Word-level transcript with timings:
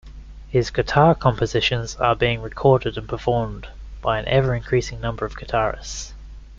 His 0.49 0.71
guitar 0.71 1.13
compositions 1.13 1.95
are 1.97 2.15
being 2.15 2.41
recorded 2.41 2.97
and 2.97 3.07
performed 3.07 3.67
by 4.01 4.17
an 4.17 4.27
ever-increasing 4.27 4.99
number 4.99 5.25
of 5.25 5.35
guitarists. 5.37 6.13